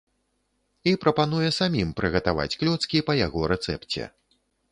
[0.91, 4.09] І прапануе самім прыгатаваць клёцкі па яго рэцэпце.